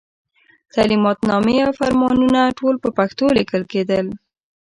تعلماتنامې 0.73 1.57
او 1.65 1.71
فرمانونه 1.79 2.39
ټول 2.59 2.75
په 2.83 2.89
پښتو 2.97 3.25
لیکل 3.37 3.63
کېدل. 3.71 4.05